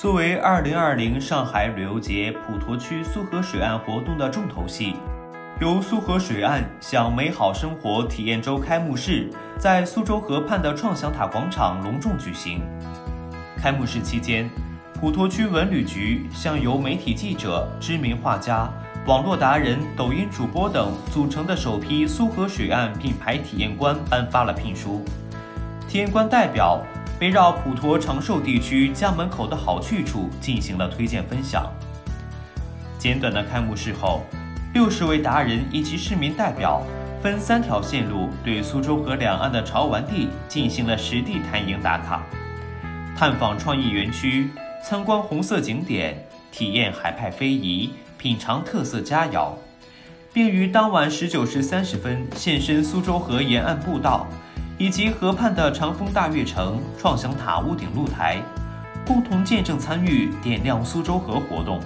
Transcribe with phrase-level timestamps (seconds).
[0.00, 4.96] 作为2020上海旅游节普陀区苏河水岸活动的重头戏，
[5.60, 9.28] 由苏河水岸向美好生活体验周开幕式
[9.58, 12.62] 在苏州河畔的创想塔广场隆重举行。
[13.58, 14.48] 开幕式期间，
[14.98, 18.66] 普陀区文旅局向由媒体记者、知名画家。
[19.06, 25.04] 网络达人、抖音主播等组成的首批苏河水岸品牌体验官颁发了聘书。
[25.86, 26.82] 体验官代表
[27.20, 31.70] 围绕普陀长寿地区家门口的好去处进行了推荐分享。
[32.98, 34.22] 简短的开幕式后，
[34.72, 36.82] 六十位达人以及市民代表
[37.22, 42.22] 分三条线路对苏州河两岸的潮玩地进行了实地探营打卡，
[43.14, 44.48] 探访创意园区，
[44.82, 47.90] 参观红色景点，体验海派非遗。
[48.16, 49.52] 品尝特色佳肴，
[50.30, 54.26] 并于当晚十九时三十分现身苏州河沿岸步道，
[54.80, 58.42] 以及河畔的长风大悦城、创想塔屋顶露台，
[59.06, 61.78] 共同见证参与点亮苏州河活动。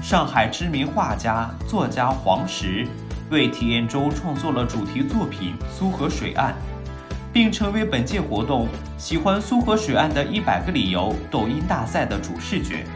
[0.00, 2.88] 上海知名画家、作家黄石
[3.28, 6.52] 为体验周创作了主题作品《苏河水岸》，
[7.34, 12.86] 并成为本届活动“喜欢苏河水岸的一百个理由”抖音大赛的主视觉。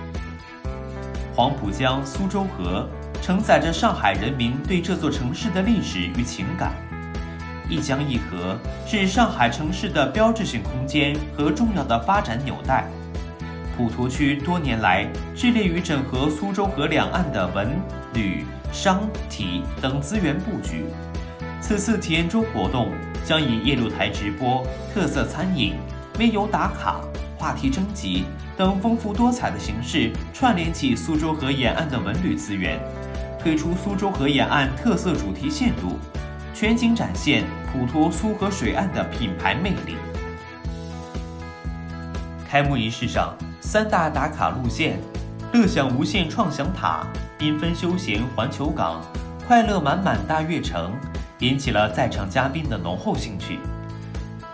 [1.34, 2.88] 黄浦江、苏州河
[3.20, 6.72] 承载着上海人民对这座城市的历史与情感。
[7.68, 12.84] 一江一河是上海城市的标志性空间和重要的发展纽带。
[13.76, 17.78] 普陀区多年来致力于整合苏州河两岸的文、
[18.14, 20.86] 旅、商、体等资源布局。
[21.60, 22.90] 此次体验周活动
[23.24, 25.74] 将以夜露台直播、特色餐饮、
[26.18, 27.00] 微游打卡。
[27.36, 28.24] 话题征集
[28.56, 32.80] 等丰富多彩的形式，串联起苏州河沿岸的文旅资源，
[33.38, 35.96] 推出苏州河沿岸特色主题线路，
[36.60, 39.94] 全景展现普陀苏河水岸的品牌魅力。
[42.48, 44.98] 开幕仪式上，三大打卡路线——
[45.54, 47.06] 乐享无限创想塔、
[47.38, 49.00] 缤纷休闲环球港、
[49.46, 50.92] 快乐满满大悦城，
[51.38, 53.60] 引起了在场嘉宾的浓厚兴趣。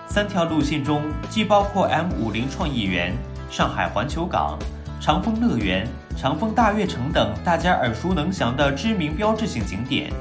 [0.07, 3.15] 三条路线中，既包括 M 五零创意园、
[3.51, 4.59] 上海环球港、
[5.01, 5.89] 长风乐园、
[6.19, 10.13] 长风大悦城等大家耳熟能详的知名标志性景点，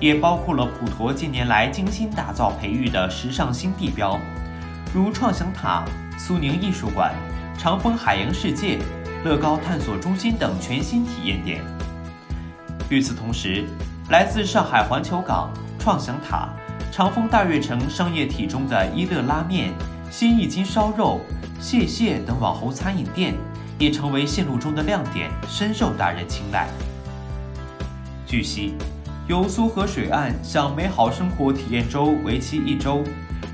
[0.00, 4.18] 也包括了普陀近年来精心打造培育的时尚新地标，
[4.94, 5.84] 如创想塔、
[6.18, 7.14] 苏宁艺术馆、
[7.58, 8.78] 长风海洋世界、
[9.24, 11.62] 乐高探索中心等全新体验点。
[12.88, 13.66] 与此同时，
[14.08, 16.48] 来自上海环球港、创想塔。
[16.92, 19.72] 长风大悦城商业体中的一乐拉面、
[20.10, 21.20] 新一金烧肉、
[21.60, 23.32] 蟹蟹等网红餐饮店，
[23.78, 26.66] 也成为线路中的亮点，深受达人青睐。
[28.26, 28.74] 据悉，
[29.30, 33.04] 由苏河水岸享美好生活体验周为期一周，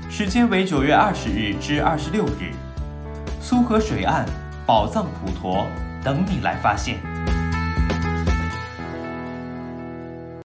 [0.09, 2.51] 时间为九月二十日至二十六日。
[3.39, 4.25] 苏河水岸，
[4.65, 5.67] 宝藏普陀，
[6.03, 6.97] 等你来发现。